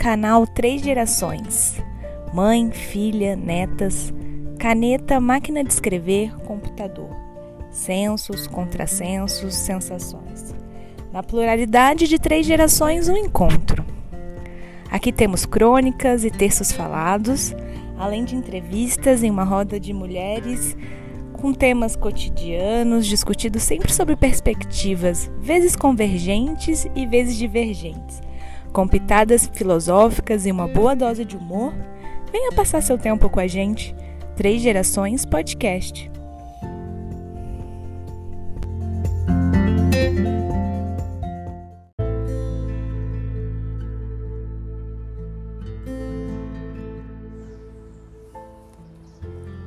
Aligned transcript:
canal 0.00 0.46
Três 0.46 0.80
Gerações: 0.80 1.76
mãe, 2.32 2.70
filha, 2.70 3.36
netas, 3.36 4.10
caneta, 4.58 5.20
máquina 5.20 5.62
de 5.62 5.70
escrever, 5.74 6.34
computador, 6.46 7.10
sensos, 7.70 8.46
contrassensos, 8.46 9.54
sensações. 9.54 10.54
Na 11.12 11.22
pluralidade 11.22 12.08
de 12.08 12.18
três 12.18 12.46
gerações, 12.46 13.10
um 13.10 13.16
encontro. 13.16 13.84
Aqui 14.90 15.12
temos 15.12 15.44
crônicas 15.44 16.24
e 16.24 16.30
textos 16.30 16.72
falados, 16.72 17.54
além 17.98 18.24
de 18.24 18.34
entrevistas 18.34 19.22
em 19.22 19.30
uma 19.30 19.44
roda 19.44 19.78
de 19.78 19.92
mulheres 19.92 20.74
com 21.34 21.52
temas 21.52 21.94
cotidianos 21.94 23.06
discutidos 23.06 23.64
sempre 23.64 23.92
sobre 23.92 24.16
perspectivas, 24.16 25.30
vezes 25.40 25.76
convergentes 25.76 26.86
e 26.94 27.06
vezes 27.06 27.36
divergentes, 27.36 28.20
com 28.72 28.86
pitadas 28.86 29.50
filosóficas 29.52 30.46
e 30.46 30.50
uma 30.50 30.68
boa 30.68 30.94
dose 30.94 31.24
de 31.24 31.36
humor. 31.36 31.72
Venha 32.30 32.52
passar 32.52 32.80
seu 32.82 32.96
tempo 32.96 33.28
com 33.28 33.40
a 33.40 33.46
gente. 33.46 33.94
Três 34.36 34.62
Gerações 34.62 35.24
Podcast. 35.24 36.10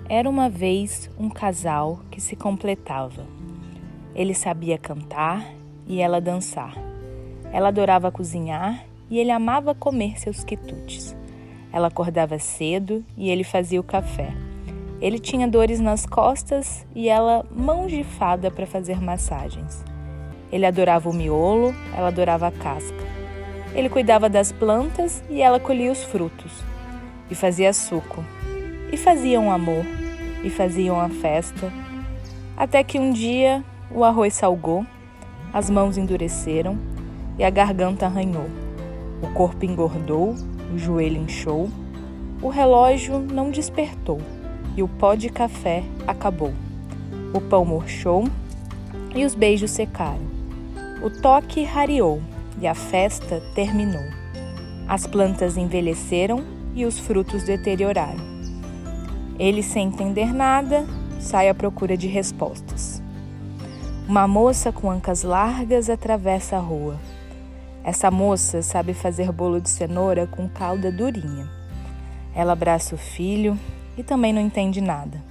Era 0.10 0.30
uma 0.30 0.48
vez 0.48 1.10
um 1.18 1.30
casal 1.30 2.00
que 2.12 2.22
se 2.22 2.36
completava. 2.36 3.26
Ele 4.14 4.36
sabia 4.36 4.78
cantar 4.78 5.44
e 5.88 6.00
ela 6.00 6.22
dançar. 6.22 6.76
Ela 7.52 7.70
adorava 7.70 8.12
cozinhar 8.12 8.86
e 9.14 9.20
ele 9.20 9.30
amava 9.30 9.76
comer 9.76 10.20
seus 10.20 10.44
quitutes. 10.44 11.16
Ela 11.72 11.88
acordava 11.88 12.40
cedo 12.40 13.06
e 13.16 13.30
ele 13.30 13.44
fazia 13.44 13.80
o 13.80 13.84
café. 13.84 14.34
Ele 15.00 15.20
tinha 15.20 15.48
dores 15.48 15.80
nas 15.80 16.04
costas 16.04 16.84
e 16.96 17.10
ela 17.10 17.46
mãos 17.56 17.92
de 17.92 18.04
fada 18.04 18.50
para 18.50 18.66
fazer 18.66 19.00
massagens. 19.00 19.86
Ele 20.52 20.66
adorava 20.66 21.12
o 21.12 21.14
miolo, 21.14 21.76
ela 21.96 22.08
adorava 22.08 22.48
a 22.48 22.52
casca. 22.52 23.04
Ele 23.76 23.88
cuidava 23.88 24.28
das 24.28 24.52
plantas 24.52 25.24
e 25.30 25.44
ela 25.44 25.60
colhia 25.60 25.92
os 25.92 26.04
frutos. 26.04 26.52
E 27.30 27.36
fazia 27.36 27.72
suco. 27.72 28.26
E 28.92 28.98
faziam 28.98 29.52
amor 29.52 29.86
e 30.44 30.50
faziam 30.50 31.00
a 31.00 31.08
festa, 31.08 31.72
até 32.58 32.84
que 32.84 32.98
um 32.98 33.12
dia 33.12 33.64
o 33.92 34.04
arroz 34.04 34.34
salgou, 34.34 34.84
as 35.54 35.70
mãos 35.70 36.00
endureceram 36.00 36.80
e 37.38 37.44
a 37.44 37.52
garganta 37.52 38.08
arranhou. 38.08 38.63
O 39.24 39.28
corpo 39.34 39.64
engordou, 39.64 40.36
o 40.74 40.78
joelho 40.78 41.22
inchou, 41.22 41.70
o 42.42 42.50
relógio 42.50 43.20
não 43.20 43.52
despertou 43.52 44.20
e 44.76 44.84
o 44.84 44.88
pó 44.88 45.16
de 45.16 45.30
café 45.30 45.82
acabou. 46.06 46.54
O 47.34 47.40
pão 47.40 47.64
murchou 47.64 48.28
e 49.16 49.24
os 49.24 49.34
beijos 49.34 49.72
secaram. 49.72 50.28
O 51.02 51.10
toque 51.10 51.64
rareou 51.64 52.22
e 52.60 52.68
a 52.68 52.76
festa 52.76 53.42
terminou. 53.56 54.04
As 54.90 55.08
plantas 55.08 55.56
envelheceram 55.56 56.44
e 56.76 56.84
os 56.86 57.00
frutos 57.00 57.44
deterioraram. 57.44 58.20
Ele, 59.40 59.64
sem 59.64 59.88
entender 59.88 60.34
nada, 60.34 60.86
sai 61.22 61.48
à 61.48 61.54
procura 61.54 61.96
de 61.96 62.08
respostas. 62.08 63.02
Uma 64.06 64.28
moça 64.28 64.70
com 64.74 64.92
ancas 64.92 65.24
largas 65.24 65.90
atravessa 65.90 66.58
a 66.58 66.60
rua. 66.60 67.00
Essa 67.84 68.10
moça 68.10 68.62
sabe 68.62 68.94
fazer 68.94 69.32
bolo 69.32 69.60
de 69.60 69.70
cenoura 69.70 70.26
com 70.26 70.48
calda 70.48 70.92
durinha. 70.92 71.50
Ela 72.34 72.54
abraça 72.54 72.96
o 72.96 72.98
filho 72.98 73.60
e 73.98 74.04
também 74.04 74.32
não 74.32 74.42
entende 74.42 74.80
nada. 74.80 75.24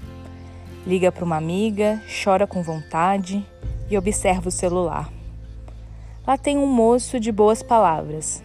Liga 0.86 1.10
para 1.10 1.24
uma 1.24 1.36
amiga, 1.36 2.02
chora 2.22 2.46
com 2.46 2.62
vontade 2.62 3.44
e 3.90 3.96
observa 3.96 4.48
o 4.48 4.52
celular. 4.52 5.10
Lá 6.26 6.36
tem 6.36 6.58
um 6.58 6.66
moço 6.66 7.18
de 7.18 7.32
boas 7.32 7.62
palavras. 7.62 8.42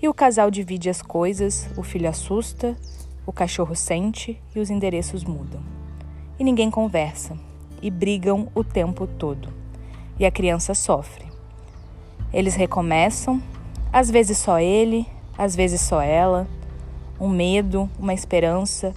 E 0.00 0.08
o 0.08 0.14
casal 0.14 0.50
divide 0.50 0.88
as 0.88 1.02
coisas, 1.02 1.68
o 1.76 1.82
filho 1.82 2.08
assusta 2.08 2.76
o 3.26 3.32
cachorro 3.32 3.74
sente 3.74 4.40
e 4.54 4.60
os 4.60 4.70
endereços 4.70 5.24
mudam. 5.24 5.62
E 6.38 6.44
ninguém 6.44 6.70
conversa, 6.70 7.38
e 7.80 7.90
brigam 7.90 8.48
o 8.54 8.62
tempo 8.62 9.06
todo. 9.06 9.48
E 10.18 10.26
a 10.26 10.30
criança 10.30 10.74
sofre. 10.74 11.33
Eles 12.34 12.56
recomeçam, 12.56 13.40
às 13.92 14.10
vezes 14.10 14.38
só 14.38 14.58
ele, 14.58 15.06
às 15.38 15.54
vezes 15.54 15.80
só 15.80 16.02
ela, 16.02 16.48
um 17.20 17.28
medo, 17.28 17.88
uma 17.96 18.12
esperança 18.12 18.92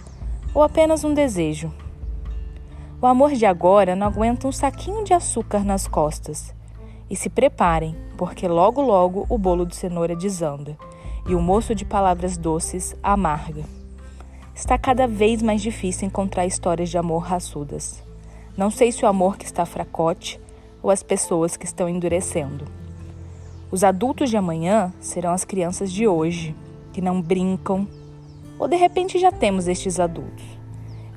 ou 0.56 0.64
apenas 0.64 1.04
um 1.04 1.14
desejo. 1.14 1.72
O 3.00 3.06
amor 3.06 3.34
de 3.34 3.46
agora 3.46 3.96
não 3.96 4.08
aguenta 4.08 4.48
um 4.48 4.52
saquinho 4.52 5.04
de 5.04 5.14
açúcar 5.14 5.64
nas 5.64 5.88
costas. 5.88 6.52
E 7.12 7.16
se 7.16 7.30
preparem, 7.30 7.96
porque 8.18 8.48
logo 8.48 8.82
logo 8.82 9.28
o 9.30 9.38
bolo 9.38 9.68
de 9.68 9.76
cenoura 9.76 10.16
desanda 10.16 10.76
e 11.28 11.36
o 11.36 11.40
moço 11.40 11.76
de 11.76 11.86
palavras 11.86 12.38
doces 12.38 12.96
amarga. 13.04 13.64
Está 14.56 14.80
cada 14.80 15.08
vez 15.08 15.44
mais 15.44 15.62
difícil 15.62 16.08
encontrar 16.08 16.48
histórias 16.48 16.90
de 16.90 16.98
amor 16.98 17.20
raçudas. 17.20 18.04
Não 18.58 18.72
sei 18.72 18.92
se 18.92 19.06
o 19.06 19.08
amor 19.08 19.38
que 19.38 19.46
está 19.46 19.64
fracote 19.64 20.42
ou 20.82 20.90
as 20.90 21.04
pessoas 21.04 21.56
que 21.56 21.66
estão 21.66 21.88
endurecendo. 21.88 22.77
Os 23.70 23.84
adultos 23.84 24.30
de 24.30 24.38
amanhã 24.38 24.94
serão 25.00 25.34
as 25.34 25.44
crianças 25.44 25.92
de 25.92 26.08
hoje, 26.08 26.56
que 26.94 27.02
não 27.02 27.22
brincam, 27.22 27.86
ou 28.58 28.66
de 28.66 28.78
repente 28.78 29.20
já 29.20 29.30
temos 29.30 29.68
estes 29.68 30.00
adultos. 30.00 30.46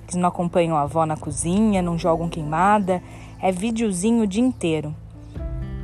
Eles 0.02 0.16
não 0.16 0.28
acompanham 0.28 0.76
a 0.76 0.82
avó 0.82 1.06
na 1.06 1.16
cozinha, 1.16 1.80
não 1.80 1.96
jogam 1.96 2.28
queimada, 2.28 3.00
é 3.40 3.52
videozinho 3.52 4.24
o 4.24 4.26
dia 4.26 4.42
inteiro. 4.42 4.92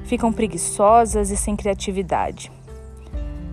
Ficam 0.04 0.32
preguiçosas 0.32 1.30
e 1.30 1.36
sem 1.36 1.54
criatividade. 1.54 2.50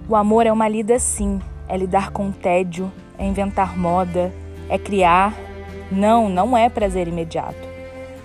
O 0.10 0.16
amor 0.16 0.48
é 0.48 0.52
uma 0.52 0.68
lida 0.68 0.98
sim, 0.98 1.40
é 1.68 1.78
lidar 1.78 2.10
com 2.10 2.32
tédio, 2.32 2.92
é 3.16 3.28
inventar 3.28 3.78
moda, 3.78 4.34
é 4.68 4.78
criar. 4.80 5.36
Não, 5.92 6.28
não 6.28 6.58
é 6.58 6.68
prazer 6.68 7.08
imediato. 7.08 7.68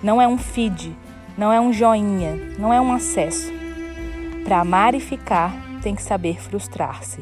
Não 0.01 0.19
é 0.19 0.27
um 0.27 0.37
feed, 0.37 0.95
não 1.37 1.53
é 1.53 1.61
um 1.61 1.71
joinha, 1.71 2.35
não 2.57 2.73
é 2.73 2.81
um 2.81 2.91
acesso. 2.91 3.58
Para 4.43 4.61
amar 4.61 4.95
e 4.95 4.99
ficar, 4.99 5.53
tem 5.81 5.95
que 5.95 6.01
saber 6.01 6.41
frustrar-se. 6.41 7.21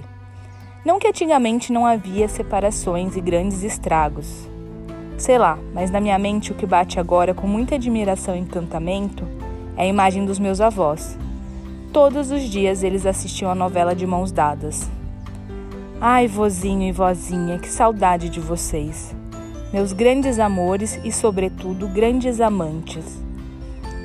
Não 0.85 0.99
que 0.99 1.07
antigamente 1.07 1.71
não 1.71 1.85
havia 1.85 2.27
separações 2.27 3.15
e 3.15 3.21
grandes 3.21 3.63
estragos. 3.63 4.47
Sei 5.17 5.37
lá, 5.37 5.57
mas 5.73 5.91
na 5.91 5.99
minha 5.99 6.17
mente 6.17 6.51
o 6.51 6.55
que 6.55 6.65
bate 6.65 6.99
agora 6.99 7.33
com 7.33 7.47
muita 7.47 7.75
admiração 7.75 8.35
e 8.35 8.39
encantamento 8.39 9.27
é 9.75 9.83
a 9.83 9.87
imagem 9.87 10.25
dos 10.25 10.39
meus 10.39 10.61
avós. 10.61 11.17
Todos 11.91 12.31
os 12.31 12.43
dias 12.43 12.83
eles 12.83 13.05
assistiam 13.05 13.51
a 13.51 13.55
novela 13.55 13.95
de 13.95 14.05
mãos 14.05 14.31
dadas, 14.31 14.89
Ai, 15.99 16.27
vozinho 16.27 16.87
e 16.87 16.91
vozinha, 16.91 17.57
que 17.57 17.67
saudade 17.67 18.29
de 18.29 18.39
vocês. 18.39 19.15
Meus 19.73 19.93
grandes 19.93 20.37
amores 20.37 20.99
e, 21.03 21.11
sobretudo, 21.11 21.87
grandes 21.87 22.39
amantes. 22.39 23.17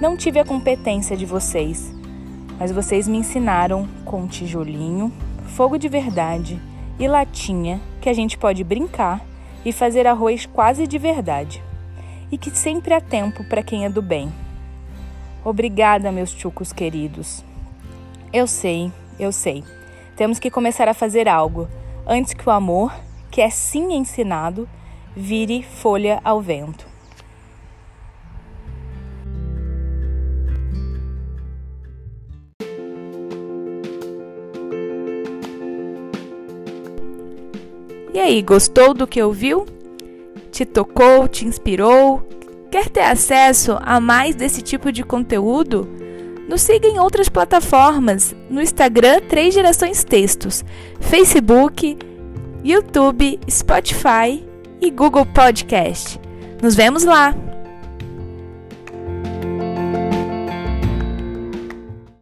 Não 0.00 0.16
tive 0.16 0.40
a 0.40 0.44
competência 0.44 1.14
de 1.14 1.26
vocês, 1.26 1.94
mas 2.62 2.70
vocês 2.70 3.08
me 3.08 3.18
ensinaram 3.18 3.88
com 4.04 4.24
tijolinho, 4.24 5.12
fogo 5.48 5.76
de 5.76 5.88
verdade 5.88 6.62
e 6.96 7.08
latinha 7.08 7.80
que 8.00 8.08
a 8.08 8.12
gente 8.12 8.38
pode 8.38 8.62
brincar 8.62 9.20
e 9.64 9.72
fazer 9.72 10.06
arroz 10.06 10.46
quase 10.46 10.86
de 10.86 10.96
verdade. 10.96 11.60
E 12.30 12.38
que 12.38 12.56
sempre 12.56 12.94
há 12.94 13.00
tempo 13.00 13.42
para 13.48 13.64
quem 13.64 13.84
é 13.84 13.88
do 13.88 14.00
bem. 14.00 14.32
Obrigada, 15.44 16.12
meus 16.12 16.30
chucos 16.30 16.72
queridos. 16.72 17.44
Eu 18.32 18.46
sei, 18.46 18.92
eu 19.18 19.32
sei. 19.32 19.64
Temos 20.14 20.38
que 20.38 20.48
começar 20.48 20.86
a 20.86 20.94
fazer 20.94 21.28
algo 21.28 21.66
antes 22.06 22.32
que 22.32 22.48
o 22.48 22.52
amor, 22.52 22.94
que 23.28 23.40
é 23.40 23.50
sim 23.50 23.92
ensinado, 23.92 24.68
vire 25.16 25.64
folha 25.64 26.20
ao 26.22 26.40
vento. 26.40 26.91
E 38.12 38.18
aí, 38.18 38.42
gostou 38.42 38.92
do 38.92 39.06
que 39.06 39.22
ouviu? 39.22 39.64
Te 40.50 40.66
tocou, 40.66 41.26
te 41.26 41.46
inspirou? 41.46 42.22
Quer 42.70 42.88
ter 42.88 43.00
acesso 43.00 43.78
a 43.80 44.00
mais 44.00 44.34
desse 44.34 44.60
tipo 44.60 44.92
de 44.92 45.02
conteúdo? 45.02 45.88
Nos 46.48 46.60
siga 46.60 46.86
em 46.88 46.98
outras 46.98 47.28
plataformas, 47.28 48.34
no 48.50 48.60
Instagram 48.60 49.20
Três 49.28 49.54
Gerações 49.54 50.04
Textos, 50.04 50.64
Facebook, 51.00 51.96
YouTube, 52.62 53.40
Spotify 53.50 54.44
e 54.80 54.90
Google 54.90 55.24
Podcast. 55.26 56.20
Nos 56.62 56.74
vemos 56.74 57.04
lá! 57.04 57.51